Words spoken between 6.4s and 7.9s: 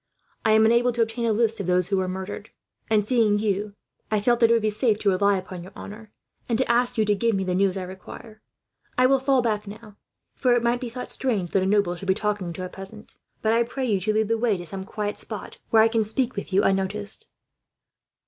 and to ask you to give me the news I